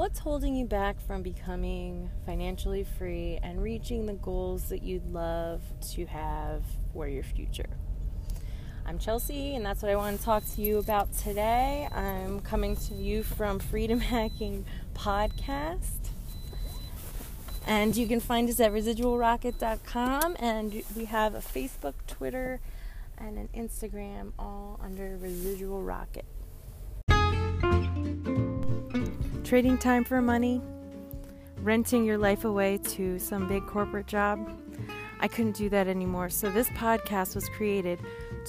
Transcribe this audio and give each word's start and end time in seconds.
What's 0.00 0.18
holding 0.18 0.56
you 0.56 0.64
back 0.64 0.98
from 1.06 1.20
becoming 1.20 2.08
financially 2.24 2.86
free 2.96 3.38
and 3.42 3.62
reaching 3.62 4.06
the 4.06 4.14
goals 4.14 4.70
that 4.70 4.82
you'd 4.82 5.12
love 5.12 5.60
to 5.90 6.06
have 6.06 6.62
for 6.94 7.06
your 7.06 7.22
future? 7.22 7.68
I'm 8.86 8.98
Chelsea, 8.98 9.54
and 9.54 9.66
that's 9.66 9.82
what 9.82 9.90
I 9.92 9.96
want 9.96 10.18
to 10.18 10.24
talk 10.24 10.42
to 10.54 10.62
you 10.62 10.78
about 10.78 11.12
today. 11.12 11.86
I'm 11.92 12.40
coming 12.40 12.76
to 12.76 12.94
you 12.94 13.22
from 13.22 13.58
Freedom 13.58 14.00
Hacking 14.14 14.64
Podcast. 14.94 16.08
And 17.66 17.94
you 17.94 18.08
can 18.08 18.20
find 18.20 18.48
us 18.48 18.58
at 18.58 18.72
residualrocket.com, 18.72 20.36
and 20.40 20.82
we 20.96 21.04
have 21.04 21.34
a 21.34 21.40
Facebook, 21.40 21.92
Twitter, 22.06 22.60
and 23.18 23.36
an 23.36 23.50
Instagram 23.54 24.32
all 24.38 24.80
under 24.82 25.18
Residual 25.18 25.82
Rocket. 25.82 26.24
Trading 29.50 29.78
time 29.78 30.04
for 30.04 30.22
money, 30.22 30.62
renting 31.56 32.04
your 32.04 32.16
life 32.16 32.44
away 32.44 32.78
to 32.90 33.18
some 33.18 33.48
big 33.48 33.66
corporate 33.66 34.06
job. 34.06 34.48
I 35.18 35.26
couldn't 35.26 35.56
do 35.56 35.68
that 35.70 35.88
anymore. 35.88 36.30
So, 36.30 36.50
this 36.50 36.68
podcast 36.68 37.34
was 37.34 37.48
created 37.48 37.98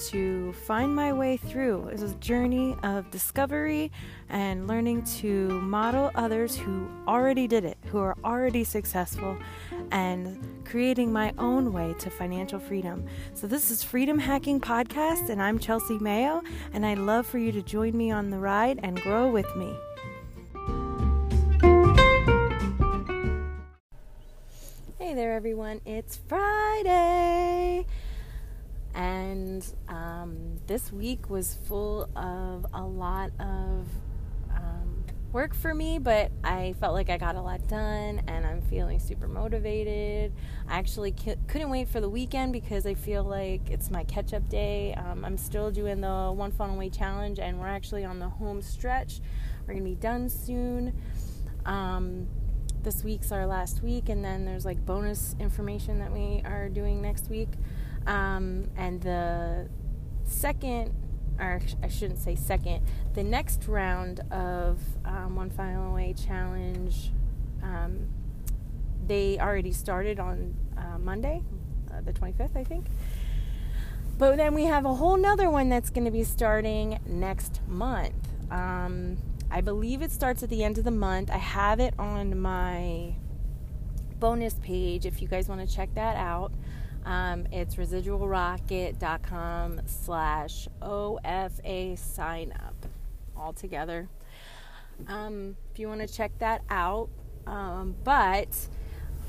to 0.09 0.53
find 0.53 0.95
my 0.95 1.11
way 1.11 1.37
through. 1.37 1.87
It 1.87 1.93
was 1.93 2.11
a 2.11 2.15
journey 2.17 2.75
of 2.83 3.09
discovery 3.09 3.91
and 4.29 4.67
learning 4.67 5.01
to 5.21 5.49
model 5.61 6.11
others 6.13 6.55
who 6.55 6.87
already 7.07 7.47
did 7.47 7.65
it, 7.65 7.79
who 7.87 7.97
are 7.97 8.15
already 8.23 8.63
successful, 8.63 9.35
and 9.89 10.63
creating 10.65 11.11
my 11.11 11.33
own 11.39 11.73
way 11.73 11.95
to 11.97 12.11
financial 12.11 12.59
freedom. 12.59 13.07
So, 13.33 13.47
this 13.47 13.71
is 13.71 13.81
Freedom 13.81 14.19
Hacking 14.19 14.61
Podcast, 14.61 15.29
and 15.29 15.41
I'm 15.41 15.57
Chelsea 15.57 15.97
Mayo, 15.97 16.43
and 16.73 16.85
I'd 16.85 16.99
love 16.99 17.25
for 17.25 17.39
you 17.39 17.51
to 17.53 17.63
join 17.63 17.97
me 17.97 18.11
on 18.11 18.29
the 18.29 18.37
ride 18.37 18.79
and 18.83 19.01
grow 19.01 19.31
with 19.31 19.47
me. 19.55 19.75
There, 25.21 25.33
everyone. 25.33 25.79
It's 25.85 26.19
Friday. 26.27 27.85
And 28.95 29.63
um, 29.87 30.57
this 30.65 30.91
week 30.91 31.29
was 31.29 31.59
full 31.67 32.09
of 32.15 32.65
a 32.73 32.81
lot 32.81 33.29
of 33.39 33.85
um, 34.49 35.05
work 35.31 35.53
for 35.53 35.75
me, 35.75 35.99
but 35.99 36.31
I 36.43 36.73
felt 36.79 36.95
like 36.95 37.11
I 37.11 37.19
got 37.19 37.35
a 37.35 37.41
lot 37.41 37.67
done 37.67 38.23
and 38.27 38.47
I'm 38.47 38.63
feeling 38.63 38.97
super 38.97 39.27
motivated. 39.27 40.33
I 40.67 40.79
actually 40.79 41.13
c- 41.15 41.35
couldn't 41.47 41.69
wait 41.69 41.87
for 41.87 42.01
the 42.01 42.09
weekend 42.09 42.51
because 42.51 42.87
I 42.87 42.95
feel 42.95 43.23
like 43.23 43.69
it's 43.69 43.91
my 43.91 44.03
catch 44.05 44.33
up 44.33 44.49
day. 44.49 44.95
Um, 44.95 45.23
I'm 45.23 45.37
still 45.37 45.69
doing 45.69 46.01
the 46.01 46.31
One 46.35 46.51
Funnel 46.51 46.77
Away 46.77 46.89
Challenge 46.89 47.37
and 47.37 47.59
we're 47.59 47.67
actually 47.67 48.05
on 48.05 48.17
the 48.17 48.29
home 48.29 48.63
stretch. 48.63 49.21
We're 49.67 49.75
going 49.75 49.83
to 49.83 49.89
be 49.91 49.95
done 49.97 50.29
soon. 50.29 50.99
Um, 51.67 52.27
this 52.83 53.03
week's 53.03 53.31
our 53.31 53.45
last 53.45 53.83
week, 53.83 54.09
and 54.09 54.23
then 54.23 54.45
there's 54.45 54.65
like 54.65 54.85
bonus 54.85 55.35
information 55.39 55.99
that 55.99 56.11
we 56.11 56.41
are 56.45 56.69
doing 56.69 57.01
next 57.01 57.29
week. 57.29 57.49
Um, 58.07 58.69
and 58.75 59.01
the 59.01 59.69
second, 60.23 60.93
or 61.39 61.61
I 61.83 61.87
shouldn't 61.87 62.19
say 62.19 62.35
second, 62.35 62.85
the 63.13 63.23
next 63.23 63.67
round 63.67 64.21
of 64.31 64.79
um, 65.05 65.35
One 65.35 65.49
Funnel 65.49 65.91
Away 65.91 66.13
Challenge, 66.13 67.11
um, 67.63 68.07
they 69.05 69.39
already 69.39 69.71
started 69.71 70.19
on 70.19 70.55
uh, 70.77 70.97
Monday, 70.97 71.43
uh, 71.91 72.01
the 72.01 72.13
25th, 72.13 72.55
I 72.55 72.63
think. 72.63 72.85
But 74.17 74.37
then 74.37 74.53
we 74.53 74.65
have 74.65 74.85
a 74.85 74.93
whole 74.93 75.17
nother 75.17 75.49
one 75.49 75.69
that's 75.69 75.89
going 75.89 76.05
to 76.05 76.11
be 76.11 76.23
starting 76.23 76.99
next 77.07 77.59
month. 77.67 78.13
Um, 78.51 79.17
I 79.53 79.59
believe 79.59 80.01
it 80.01 80.11
starts 80.11 80.43
at 80.43 80.49
the 80.49 80.63
end 80.63 80.77
of 80.77 80.85
the 80.85 80.91
month. 80.91 81.29
I 81.29 81.37
have 81.37 81.81
it 81.81 81.93
on 81.99 82.39
my 82.39 83.15
bonus 84.17 84.53
page 84.55 85.05
if 85.05 85.21
you 85.21 85.27
guys 85.27 85.49
want 85.49 85.67
to 85.67 85.75
check 85.75 85.93
that 85.95 86.15
out. 86.15 86.53
Um, 87.05 87.47
it's 87.51 87.75
residualrocket.com 87.75 89.81
slash 89.87 90.69
OFA 90.81 91.97
sign 91.97 92.53
up 92.53 92.85
all 93.35 93.51
together. 93.51 94.07
Um, 95.07 95.57
if 95.73 95.79
you 95.79 95.89
want 95.89 95.99
to 96.01 96.07
check 96.07 96.31
that 96.39 96.61
out. 96.69 97.09
Um, 97.45 97.95
but 98.03 98.55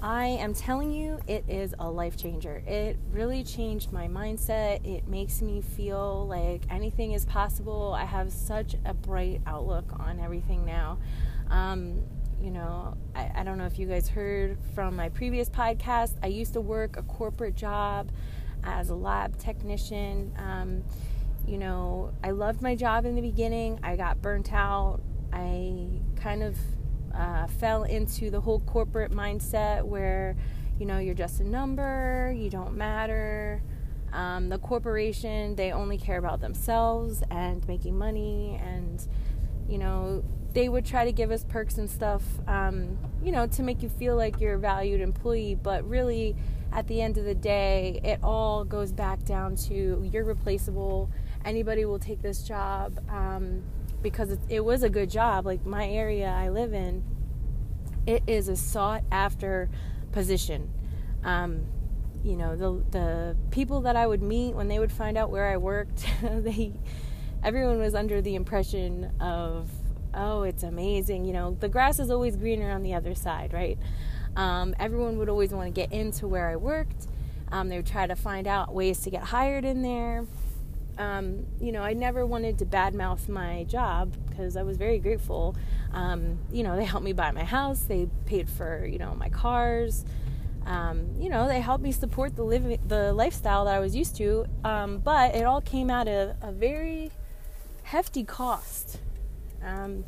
I 0.02 0.26
am 0.26 0.52
telling 0.52 0.90
you, 0.90 1.20
it 1.28 1.44
is 1.46 1.76
a 1.78 1.88
life 1.88 2.16
changer. 2.16 2.60
It 2.66 2.98
really 3.12 3.44
changed 3.44 3.92
my 3.92 4.08
mindset. 4.08 4.84
It 4.84 5.06
makes 5.06 5.40
me 5.40 5.60
feel 5.60 6.26
like 6.26 6.62
anything 6.68 7.12
is 7.12 7.24
possible. 7.24 7.94
I 7.96 8.04
have 8.04 8.32
such 8.32 8.74
a 8.84 8.94
bright 8.94 9.42
outlook 9.46 9.84
on 10.00 10.18
everything 10.18 10.66
now. 10.66 10.98
Um, 11.50 12.02
you 12.42 12.50
know, 12.50 12.96
I, 13.14 13.30
I 13.36 13.44
don't 13.44 13.58
know 13.58 13.66
if 13.66 13.78
you 13.78 13.86
guys 13.86 14.08
heard 14.08 14.58
from 14.74 14.96
my 14.96 15.08
previous 15.08 15.48
podcast. 15.48 16.14
I 16.20 16.26
used 16.26 16.54
to 16.54 16.60
work 16.60 16.96
a 16.96 17.02
corporate 17.02 17.54
job 17.54 18.10
as 18.64 18.90
a 18.90 18.96
lab 18.96 19.38
technician. 19.38 20.32
Um, 20.36 20.82
you 21.46 21.58
know, 21.58 22.12
I 22.24 22.32
loved 22.32 22.60
my 22.60 22.74
job 22.74 23.04
in 23.04 23.14
the 23.14 23.22
beginning. 23.22 23.78
I 23.84 23.94
got 23.94 24.20
burnt 24.20 24.52
out. 24.52 25.00
I 25.32 25.86
kind 26.16 26.42
of 26.42 26.58
uh, 27.14 27.46
fell 27.46 27.84
into 27.84 28.30
the 28.30 28.40
whole 28.40 28.60
corporate 28.60 29.12
mindset 29.12 29.84
where, 29.84 30.36
you 30.78 30.86
know, 30.86 30.98
you're 30.98 31.14
just 31.14 31.40
a 31.40 31.44
number, 31.44 32.34
you 32.36 32.50
don't 32.50 32.74
matter. 32.74 33.62
Um, 34.12 34.48
the 34.48 34.58
corporation, 34.58 35.54
they 35.56 35.72
only 35.72 35.96
care 35.96 36.18
about 36.18 36.40
themselves 36.40 37.22
and 37.30 37.66
making 37.66 37.96
money, 37.96 38.60
and, 38.62 39.06
you 39.68 39.78
know, 39.78 40.22
they 40.52 40.68
would 40.68 40.84
try 40.84 41.06
to 41.06 41.12
give 41.12 41.30
us 41.30 41.44
perks 41.44 41.78
and 41.78 41.88
stuff, 41.88 42.22
um, 42.46 42.98
you 43.24 43.32
know, 43.32 43.46
to 43.46 43.62
make 43.62 43.82
you 43.82 43.88
feel 43.88 44.16
like 44.16 44.38
you're 44.38 44.54
a 44.54 44.58
valued 44.58 45.00
employee, 45.00 45.54
but 45.54 45.88
really, 45.88 46.36
at 46.74 46.86
the 46.88 47.02
end 47.02 47.18
of 47.18 47.24
the 47.24 47.34
day, 47.34 48.00
it 48.02 48.18
all 48.22 48.64
goes 48.64 48.92
back 48.92 49.22
down 49.24 49.56
to 49.56 50.08
you're 50.10 50.24
replaceable. 50.24 51.10
Anybody 51.44 51.84
will 51.84 51.98
take 51.98 52.22
this 52.22 52.44
job. 52.44 52.98
Um, 53.10 53.62
because 54.02 54.30
it, 54.32 54.40
it 54.48 54.64
was 54.64 54.82
a 54.82 54.90
good 54.90 55.10
job. 55.10 55.46
Like 55.46 55.64
my 55.64 55.86
area 55.88 56.28
I 56.28 56.48
live 56.48 56.72
in, 56.72 57.02
it 58.06 58.22
is 58.26 58.48
a 58.48 58.56
sought 58.56 59.04
after 59.10 59.70
position. 60.12 60.70
Um, 61.24 61.66
you 62.24 62.36
know, 62.36 62.56
the 62.56 62.84
the 62.90 63.36
people 63.50 63.80
that 63.82 63.96
I 63.96 64.06
would 64.06 64.22
meet 64.22 64.54
when 64.54 64.68
they 64.68 64.78
would 64.78 64.92
find 64.92 65.16
out 65.16 65.30
where 65.30 65.50
I 65.50 65.56
worked, 65.56 66.06
they 66.22 66.72
everyone 67.42 67.78
was 67.78 67.94
under 67.94 68.20
the 68.20 68.34
impression 68.34 69.10
of, 69.20 69.68
oh, 70.14 70.42
it's 70.42 70.62
amazing. 70.62 71.24
You 71.24 71.32
know, 71.32 71.56
the 71.58 71.68
grass 71.68 71.98
is 71.98 72.10
always 72.10 72.36
greener 72.36 72.70
on 72.70 72.82
the 72.82 72.94
other 72.94 73.14
side, 73.14 73.52
right? 73.52 73.78
Um, 74.36 74.74
everyone 74.78 75.18
would 75.18 75.28
always 75.28 75.50
want 75.50 75.66
to 75.66 75.72
get 75.72 75.92
into 75.92 76.26
where 76.26 76.48
I 76.48 76.56
worked. 76.56 77.08
Um, 77.50 77.68
they 77.68 77.76
would 77.76 77.86
try 77.86 78.06
to 78.06 78.16
find 78.16 78.46
out 78.46 78.72
ways 78.72 79.00
to 79.00 79.10
get 79.10 79.24
hired 79.24 79.64
in 79.64 79.82
there 79.82 80.24
um, 80.98 81.46
you 81.60 81.72
know, 81.72 81.82
I 81.82 81.94
never 81.94 82.26
wanted 82.26 82.58
to 82.58 82.66
badmouth 82.66 83.28
my 83.28 83.64
job 83.64 84.14
because 84.28 84.56
I 84.56 84.62
was 84.62 84.76
very 84.76 84.98
grateful. 84.98 85.56
Um, 85.92 86.38
you 86.50 86.62
know, 86.62 86.76
they 86.76 86.84
helped 86.84 87.04
me 87.04 87.12
buy 87.12 87.30
my 87.30 87.44
house, 87.44 87.82
they 87.82 88.08
paid 88.26 88.48
for, 88.48 88.86
you 88.86 88.98
know, 88.98 89.14
my 89.14 89.28
cars. 89.28 90.04
Um, 90.64 91.08
you 91.18 91.28
know, 91.28 91.48
they 91.48 91.60
helped 91.60 91.82
me 91.82 91.92
support 91.92 92.36
the 92.36 92.44
living, 92.44 92.78
the 92.86 93.12
lifestyle 93.12 93.64
that 93.64 93.74
I 93.74 93.80
was 93.80 93.96
used 93.96 94.16
to. 94.16 94.46
Um, 94.64 94.98
but 94.98 95.34
it 95.34 95.44
all 95.44 95.60
came 95.60 95.90
at 95.90 96.06
a, 96.06 96.36
a 96.40 96.52
very 96.52 97.10
hefty 97.82 98.24
cost. 98.24 98.98
Um, 99.64 100.04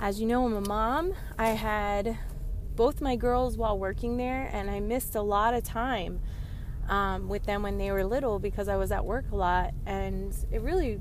as 0.00 0.20
you 0.20 0.26
know, 0.26 0.46
I'm 0.46 0.54
a 0.54 0.60
mom. 0.60 1.14
I 1.38 1.48
had 1.48 2.18
both 2.76 3.00
my 3.00 3.16
girls 3.16 3.56
while 3.56 3.78
working 3.78 4.16
there, 4.16 4.48
and 4.52 4.70
I 4.70 4.80
missed 4.80 5.14
a 5.14 5.22
lot 5.22 5.54
of 5.54 5.64
time 5.64 6.20
um, 6.88 7.28
with 7.28 7.44
them 7.44 7.62
when 7.62 7.78
they 7.78 7.90
were 7.90 8.04
little 8.04 8.38
because 8.38 8.68
I 8.68 8.76
was 8.76 8.92
at 8.92 9.04
work 9.04 9.26
a 9.32 9.36
lot. 9.36 9.74
And 9.86 10.34
it 10.50 10.60
really 10.60 11.00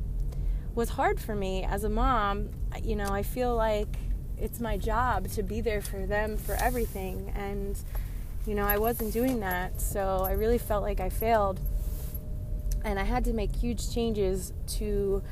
was 0.73 0.89
hard 0.89 1.19
for 1.19 1.35
me 1.35 1.63
as 1.63 1.83
a 1.83 1.89
mom. 1.89 2.49
You 2.81 2.95
know, 2.95 3.09
I 3.09 3.23
feel 3.23 3.55
like 3.55 3.95
it's 4.37 4.59
my 4.59 4.77
job 4.77 5.29
to 5.29 5.43
be 5.43 5.61
there 5.61 5.81
for 5.81 6.05
them 6.05 6.37
for 6.37 6.55
everything. 6.55 7.31
And, 7.35 7.77
you 8.45 8.55
know, 8.55 8.65
I 8.65 8.77
wasn't 8.77 9.13
doing 9.13 9.39
that. 9.39 9.79
So 9.79 10.23
I 10.27 10.31
really 10.31 10.57
felt 10.57 10.83
like 10.83 10.99
I 10.99 11.09
failed. 11.09 11.59
And 12.83 12.99
I 12.99 13.03
had 13.03 13.25
to 13.25 13.33
make 13.33 13.55
huge 13.55 13.93
changes 13.93 14.53
to 14.77 15.23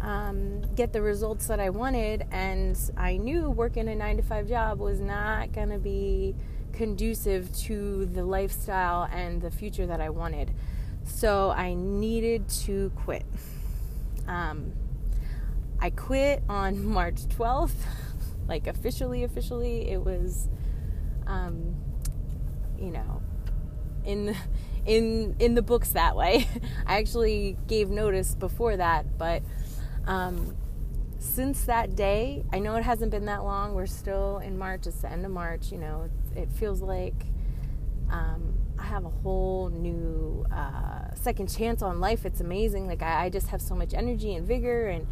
um, 0.00 0.62
get 0.74 0.92
the 0.92 1.02
results 1.02 1.46
that 1.48 1.60
I 1.60 1.70
wanted. 1.70 2.26
And 2.30 2.78
I 2.96 3.16
knew 3.16 3.50
working 3.50 3.88
a 3.88 3.94
nine 3.94 4.16
to 4.16 4.22
five 4.22 4.48
job 4.48 4.78
was 4.78 5.00
not 5.00 5.52
going 5.52 5.70
to 5.70 5.78
be 5.78 6.34
conducive 6.74 7.52
to 7.52 8.06
the 8.06 8.24
lifestyle 8.24 9.08
and 9.12 9.40
the 9.40 9.50
future 9.50 9.86
that 9.86 10.00
I 10.00 10.10
wanted. 10.10 10.52
So 11.04 11.50
I 11.50 11.74
needed 11.74 12.48
to 12.64 12.90
quit. 12.96 13.24
Um, 14.26 14.72
I 15.80 15.90
quit 15.90 16.42
on 16.48 16.84
March 16.98 17.22
12th, 17.28 17.72
like 18.48 18.66
officially, 18.66 19.24
officially. 19.24 19.90
It 19.90 20.04
was, 20.04 20.48
um, 21.26 21.76
you 22.78 22.90
know, 22.90 23.22
in 24.04 24.36
in 24.86 25.36
in 25.38 25.54
the 25.54 25.62
books 25.62 25.90
that 25.90 26.16
way. 26.16 26.48
I 26.86 26.98
actually 26.98 27.56
gave 27.66 27.90
notice 27.90 28.34
before 28.34 28.76
that, 28.76 29.18
but 29.18 29.42
um, 30.06 30.56
since 31.24 31.64
that 31.64 31.96
day, 31.96 32.44
I 32.52 32.58
know 32.58 32.76
it 32.76 32.82
hasn't 32.82 33.10
been 33.10 33.24
that 33.24 33.44
long. 33.44 33.74
We're 33.74 33.86
still 33.86 34.38
in 34.38 34.58
March. 34.58 34.86
It's 34.86 35.00
the 35.00 35.10
end 35.10 35.24
of 35.24 35.32
March. 35.32 35.72
You 35.72 35.78
know, 35.78 36.10
it 36.36 36.52
feels 36.52 36.82
like 36.82 37.14
um, 38.10 38.54
I 38.78 38.84
have 38.84 39.06
a 39.06 39.08
whole 39.08 39.70
new 39.70 40.44
uh, 40.52 41.14
second 41.14 41.48
chance 41.48 41.82
on 41.82 41.98
life. 41.98 42.26
It's 42.26 42.40
amazing. 42.40 42.86
Like 42.86 43.02
I, 43.02 43.24
I, 43.24 43.30
just 43.30 43.48
have 43.48 43.62
so 43.62 43.74
much 43.74 43.94
energy 43.94 44.34
and 44.34 44.46
vigor, 44.46 44.88
and 44.88 45.06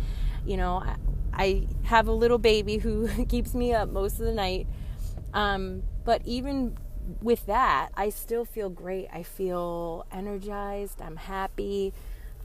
you 0.44 0.58
know, 0.58 0.76
I, 0.76 0.96
I 1.32 1.66
have 1.84 2.08
a 2.08 2.12
little 2.12 2.38
baby 2.38 2.76
who 2.76 3.08
keeps 3.28 3.54
me 3.54 3.72
up 3.72 3.88
most 3.88 4.20
of 4.20 4.26
the 4.26 4.34
night. 4.34 4.66
Um, 5.32 5.82
but 6.04 6.20
even 6.26 6.76
with 7.22 7.46
that, 7.46 7.88
I 7.94 8.10
still 8.10 8.44
feel 8.44 8.68
great. 8.68 9.08
I 9.12 9.22
feel 9.22 10.06
energized. 10.12 11.00
I'm 11.00 11.16
happy. 11.16 11.94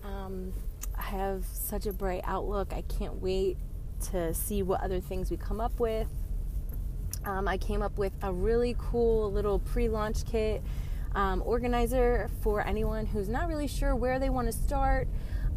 Um, 0.04 0.54
I 0.98 1.04
have 1.04 1.46
such 1.46 1.86
a 1.86 1.94
bright 1.94 2.22
outlook. 2.24 2.74
I 2.74 2.82
can't 2.84 3.22
wait 3.22 3.58
to 4.12 4.34
see 4.34 4.64
what 4.64 4.82
other 4.82 5.00
things 5.00 5.32
we 5.32 5.38
come 5.38 5.60
up 5.60 5.80
with. 5.80 6.08
Um, 7.26 7.48
I 7.48 7.58
came 7.58 7.82
up 7.82 7.98
with 7.98 8.14
a 8.22 8.32
really 8.32 8.76
cool 8.78 9.32
little 9.32 9.60
pre 9.60 9.90
launch 9.90 10.26
kit 10.26 10.64
um, 11.16 11.42
organizer 11.46 12.30
for 12.42 12.66
anyone 12.66 13.06
who's 13.06 13.28
not 13.28 13.48
really 13.48 13.68
sure 13.68 13.96
where 13.96 14.20
they 14.20 14.30
want 14.30 14.48
to 14.48 14.54
start, 14.54 15.08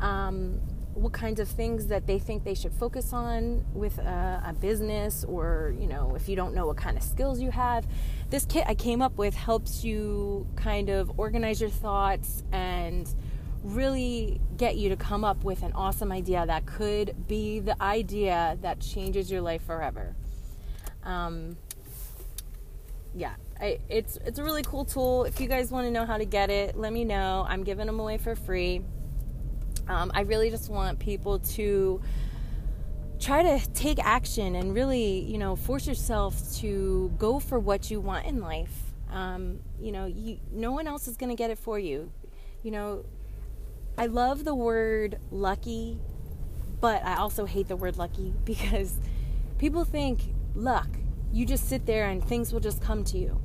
um, 0.00 0.60
what 0.94 1.12
kinds 1.12 1.38
of 1.38 1.48
things 1.48 1.86
that 1.86 2.06
they 2.06 2.18
think 2.18 2.44
they 2.44 2.54
should 2.54 2.72
focus 2.72 3.12
on 3.12 3.64
with 3.72 3.98
a, 3.98 4.42
a 4.46 4.52
business, 4.54 5.24
or 5.24 5.74
you 5.78 5.86
know, 5.86 6.14
if 6.16 6.28
you 6.28 6.36
don't 6.36 6.54
know 6.54 6.66
what 6.66 6.76
kind 6.76 6.96
of 6.96 7.02
skills 7.02 7.40
you 7.40 7.50
have. 7.50 7.86
This 8.30 8.44
kit 8.44 8.64
I 8.66 8.74
came 8.74 9.02
up 9.02 9.16
with 9.16 9.34
helps 9.34 9.84
you 9.84 10.46
kind 10.56 10.88
of 10.88 11.18
organize 11.18 11.60
your 11.60 11.70
thoughts 11.70 12.42
and 12.52 13.12
really 13.62 14.40
get 14.56 14.76
you 14.76 14.88
to 14.88 14.96
come 14.96 15.24
up 15.24 15.44
with 15.44 15.62
an 15.62 15.72
awesome 15.72 16.10
idea 16.12 16.44
that 16.46 16.66
could 16.66 17.26
be 17.26 17.60
the 17.60 17.80
idea 17.82 18.58
that 18.62 18.80
changes 18.80 19.30
your 19.30 19.40
life 19.40 19.62
forever. 19.64 20.14
Um, 21.02 21.56
yeah, 23.14 23.34
I, 23.60 23.80
it's 23.88 24.18
it's 24.24 24.38
a 24.38 24.44
really 24.44 24.62
cool 24.62 24.84
tool. 24.84 25.24
If 25.24 25.40
you 25.40 25.48
guys 25.48 25.70
want 25.70 25.86
to 25.86 25.90
know 25.90 26.06
how 26.06 26.16
to 26.16 26.24
get 26.24 26.50
it, 26.50 26.76
let 26.76 26.92
me 26.92 27.04
know. 27.04 27.44
I'm 27.48 27.64
giving 27.64 27.86
them 27.86 28.00
away 28.00 28.18
for 28.18 28.34
free. 28.34 28.82
Um, 29.88 30.12
I 30.14 30.20
really 30.20 30.50
just 30.50 30.70
want 30.70 30.98
people 30.98 31.40
to 31.40 32.00
try 33.18 33.42
to 33.42 33.72
take 33.72 33.98
action 33.98 34.54
and 34.54 34.74
really, 34.74 35.20
you 35.20 35.36
know, 35.36 35.56
force 35.56 35.86
yourself 35.86 36.54
to 36.56 37.12
go 37.18 37.38
for 37.38 37.58
what 37.58 37.90
you 37.90 38.00
want 38.00 38.26
in 38.26 38.40
life. 38.40 38.72
Um, 39.10 39.60
you 39.80 39.92
know, 39.92 40.06
you, 40.06 40.38
no 40.52 40.72
one 40.72 40.86
else 40.86 41.08
is 41.08 41.16
going 41.16 41.30
to 41.30 41.36
get 41.36 41.50
it 41.50 41.58
for 41.58 41.78
you. 41.78 42.12
You 42.62 42.70
know, 42.70 43.04
I 44.00 44.06
love 44.06 44.44
the 44.44 44.54
word 44.54 45.18
lucky, 45.30 46.00
but 46.80 47.04
I 47.04 47.16
also 47.16 47.44
hate 47.44 47.68
the 47.68 47.76
word 47.76 47.98
lucky 47.98 48.32
because 48.46 48.96
people 49.58 49.84
think 49.84 50.22
luck, 50.54 50.88
you 51.30 51.44
just 51.44 51.68
sit 51.68 51.84
there 51.84 52.08
and 52.08 52.24
things 52.24 52.50
will 52.50 52.60
just 52.60 52.80
come 52.80 53.04
to 53.04 53.18
you. 53.18 53.38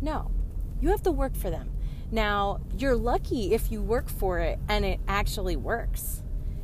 No, 0.00 0.30
you 0.80 0.90
have 0.90 1.02
to 1.02 1.10
work 1.10 1.34
for 1.34 1.50
them. 1.50 1.72
Now, 2.12 2.60
you're 2.78 2.94
lucky 2.94 3.54
if 3.54 3.72
you 3.72 3.82
work 3.82 4.08
for 4.08 4.38
it 4.38 4.60
and 4.68 4.84
it 4.84 5.00
actually 5.08 5.56
works. 5.56 6.22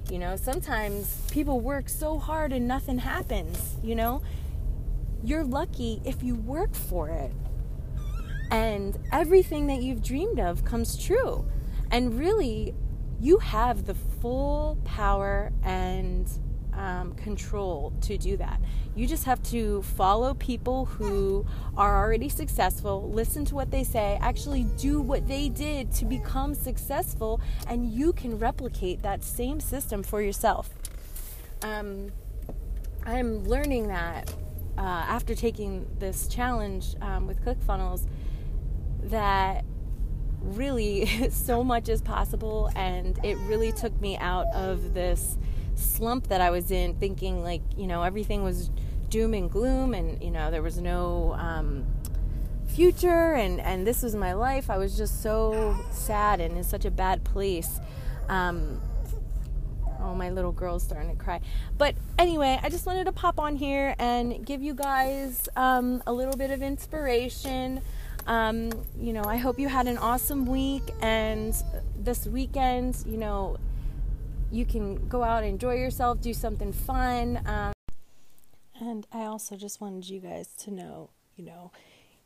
You 0.09 0.21
know, 0.21 0.37
sometimes 0.37 1.29
people 1.33 1.59
work 1.59 1.89
so 1.89 2.21
hard 2.21 2.53
and 2.53 2.69
nothing 2.69 2.99
happens, 2.99 3.79
you 3.83 3.97
know? 3.97 4.23
You're 5.25 5.43
lucky 5.43 6.01
if 6.05 6.23
you 6.23 6.37
work 6.37 6.77
for 6.77 7.09
it 7.09 7.33
and 8.53 8.97
everything 9.11 9.67
that 9.67 9.83
you've 9.83 10.05
dreamed 10.05 10.39
of 10.39 10.65
comes 10.65 10.97
true. 10.97 11.45
And 11.91 12.17
really, 12.17 12.75
you 13.23 13.39
have 13.39 13.87
the 13.87 13.95
full 13.95 14.77
power 14.85 15.53
and 15.63 16.29
um, 16.73 17.15
control 17.15 17.93
to 18.01 18.19
do 18.19 18.37
that. 18.37 18.61
You 18.97 19.07
just 19.07 19.25
have 19.25 19.41
to 19.45 19.83
follow 19.83 20.35
people 20.35 20.87
who 20.87 21.47
are 21.77 22.03
already 22.05 22.29
successful, 22.29 23.09
listen 23.13 23.45
to 23.45 23.55
what 23.55 23.71
they 23.71 23.85
say, 23.85 24.19
actually 24.21 24.65
do 24.77 25.01
what 25.01 25.29
they 25.29 25.49
did 25.49 25.93
to 25.93 26.05
become 26.05 26.53
successful, 26.53 27.41
and 27.69 27.93
you 27.93 28.13
can 28.13 28.39
replicate 28.39 29.03
that 29.03 29.23
same 29.23 29.61
system 29.61 30.03
for 30.03 30.21
yourself. 30.21 30.71
Um, 31.63 32.11
I'm 33.07 33.45
learning 33.45 33.87
that 33.87 34.35
uh, 34.77 34.81
after 34.81 35.37
taking 35.37 35.87
this 36.01 36.27
challenge 36.27 36.97
um, 37.01 37.29
with 37.29 37.45
ClickFunnels 37.45 38.09
that 39.05 39.65
really 40.43 41.07
so 41.31 41.63
much 41.63 41.89
as 41.89 42.03
possible 42.03 42.71
and 42.77 43.19
it 43.25 43.37
really 43.39 43.73
took 43.73 43.99
me 44.01 44.17
out 44.19 44.47
of 44.55 44.95
this 44.95 45.37
slump 45.75 46.29
that 46.29 46.41
I 46.41 46.51
was 46.51 46.71
in 46.71 46.95
thinking 46.95 47.43
like 47.43 47.63
you 47.77 47.87
know 47.87 48.03
everything 48.03 48.43
was 48.43 48.71
doom 49.09 49.35
and 49.35 49.51
gloom 49.51 49.95
and 49.95 50.23
you 50.23 50.31
know 50.31 50.51
there 50.51 50.63
was 50.63 50.79
no 50.79 51.35
um, 51.35 51.87
future 52.67 53.35
and 53.35 53.61
and 53.61 53.87
this 53.87 54.03
was 54.03 54.15
my 54.15 54.33
life. 54.33 54.71
I 54.71 54.79
was 54.79 54.97
just 54.97 55.23
so 55.23 55.77
sad 55.91 56.41
and 56.41 56.57
in 56.57 56.65
such 56.65 56.85
a 56.85 56.91
bad 56.91 57.25
place. 57.25 57.81
Um, 58.29 58.81
oh 60.01 60.15
my 60.15 60.31
little 60.31 60.53
girl's 60.53 60.83
starting 60.83 61.11
to 61.11 61.23
cry. 61.23 61.41
But 61.79 61.95
anyway 62.19 62.59
I 62.63 62.69
just 62.69 62.87
wanted 62.87 63.05
to 63.05 63.13
pop 63.13 63.39
on 63.39 63.57
here 63.57 63.95
and 63.99 64.45
give 64.45 64.63
you 64.63 64.75
guys 64.75 65.49
um, 65.57 66.03
a 66.07 66.13
little 66.13 66.37
bit 66.37 66.51
of 66.51 66.63
inspiration 66.63 67.83
um, 68.27 68.71
you 68.99 69.13
know, 69.13 69.25
I 69.25 69.37
hope 69.37 69.59
you 69.59 69.69
had 69.69 69.87
an 69.87 69.99
awesome 69.99 70.47
week 70.47 70.83
and 71.01 71.55
this 71.97 72.27
weekend, 72.27 73.03
you 73.07 73.17
know, 73.17 73.57
you 74.51 74.65
can 74.65 75.09
go 75.09 75.23
out, 75.23 75.45
enjoy 75.45 75.75
yourself, 75.75 76.21
do 76.21 76.35
something 76.35 76.73
fun. 76.73 77.41
Um, 77.47 77.73
and 78.81 79.07
I 79.13 79.25
also 79.25 79.57
just 79.57 79.81
wanted 79.81 80.09
you 80.09 80.21
guys 80.21 80.49
to 80.59 80.71
know, 80.71 81.11
you 81.37 81.45
know, 81.45 81.73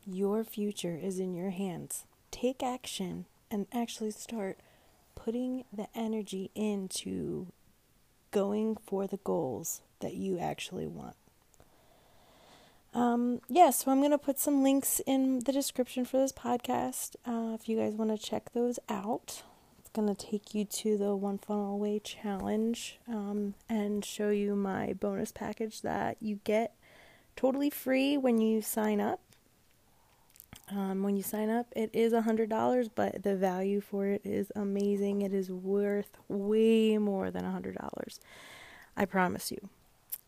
your 0.05 0.43
future 0.43 0.99
is 1.01 1.19
in 1.19 1.33
your 1.35 1.51
hands. 1.51 2.05
Take 2.31 2.61
action 2.61 3.25
and 3.49 3.67
actually 3.73 4.11
start 4.11 4.57
putting 5.15 5.65
the 5.71 5.87
energy 5.95 6.51
into 6.55 7.47
going 8.31 8.77
for 8.85 9.07
the 9.07 9.17
goals 9.17 9.81
that 9.99 10.13
you 10.13 10.37
actually 10.37 10.87
want. 10.87 11.15
Um, 12.97 13.41
yeah, 13.47 13.69
so 13.69 13.91
I'm 13.91 13.99
going 13.99 14.09
to 14.09 14.17
put 14.17 14.39
some 14.39 14.63
links 14.63 14.99
in 15.05 15.41
the 15.41 15.51
description 15.51 16.03
for 16.03 16.17
this 16.17 16.31
podcast 16.31 17.15
uh, 17.27 17.53
if 17.53 17.69
you 17.69 17.77
guys 17.77 17.93
want 17.93 18.09
to 18.09 18.17
check 18.17 18.53
those 18.53 18.79
out. 18.89 19.43
It's 19.79 19.89
going 19.93 20.07
to 20.07 20.15
take 20.15 20.55
you 20.55 20.65
to 20.65 20.97
the 20.97 21.15
One 21.15 21.37
Funnel 21.37 21.75
Away 21.75 21.99
challenge 21.99 22.97
um, 23.07 23.53
and 23.69 24.03
show 24.03 24.29
you 24.29 24.55
my 24.55 24.93
bonus 24.93 25.31
package 25.31 25.83
that 25.83 26.17
you 26.19 26.39
get 26.43 26.73
totally 27.35 27.69
free 27.69 28.17
when 28.17 28.41
you 28.41 28.63
sign 28.63 28.99
up. 28.99 29.19
Um, 30.71 31.03
when 31.03 31.15
you 31.15 31.21
sign 31.21 31.51
up, 31.51 31.67
it 31.75 31.91
is 31.93 32.13
a 32.13 32.23
hundred 32.23 32.49
dollars, 32.49 32.89
but 32.89 33.21
the 33.21 33.35
value 33.35 33.79
for 33.79 34.07
it 34.07 34.21
is 34.25 34.51
amazing. 34.55 35.21
It 35.21 35.35
is 35.35 35.51
worth 35.51 36.17
way 36.27 36.97
more 36.97 37.29
than 37.29 37.45
a 37.45 37.51
hundred 37.51 37.75
dollars. 37.75 38.19
I 38.97 39.05
promise 39.05 39.51
you. 39.51 39.69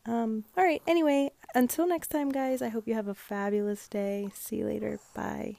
Um, 0.05 0.45
all 0.57 0.63
right. 0.63 0.81
Anyway, 0.87 1.31
until 1.55 1.87
next 1.87 2.09
time, 2.09 2.29
guys, 2.31 2.61
I 2.61 2.69
hope 2.69 2.87
you 2.87 2.93
have 2.95 3.07
a 3.07 3.15
fabulous 3.15 3.87
day. 3.87 4.29
See 4.33 4.57
you 4.57 4.65
later. 4.65 4.99
Bye. 5.15 5.57